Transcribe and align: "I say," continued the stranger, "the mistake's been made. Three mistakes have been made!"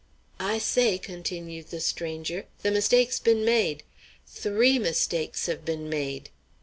"I 0.39 0.57
say," 0.57 0.97
continued 0.97 1.67
the 1.67 1.79
stranger, 1.79 2.47
"the 2.63 2.71
mistake's 2.71 3.19
been 3.19 3.45
made. 3.45 3.83
Three 4.25 4.79
mistakes 4.79 5.45
have 5.45 5.63
been 5.63 5.89
made!" 5.89 6.31